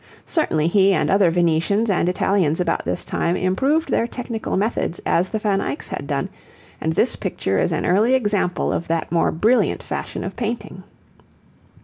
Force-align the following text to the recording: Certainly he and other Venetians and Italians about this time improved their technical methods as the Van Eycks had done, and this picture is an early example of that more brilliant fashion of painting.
Certainly 0.25 0.65
he 0.69 0.93
and 0.95 1.11
other 1.11 1.29
Venetians 1.29 1.87
and 1.87 2.09
Italians 2.09 2.59
about 2.59 2.85
this 2.85 3.05
time 3.05 3.35
improved 3.35 3.91
their 3.91 4.07
technical 4.07 4.57
methods 4.57 4.99
as 5.05 5.29
the 5.29 5.37
Van 5.37 5.59
Eycks 5.61 5.89
had 5.89 6.07
done, 6.07 6.27
and 6.81 6.91
this 6.93 7.15
picture 7.15 7.59
is 7.59 7.71
an 7.71 7.85
early 7.85 8.15
example 8.15 8.73
of 8.73 8.87
that 8.87 9.11
more 9.11 9.31
brilliant 9.31 9.83
fashion 9.83 10.23
of 10.23 10.35
painting. 10.35 10.81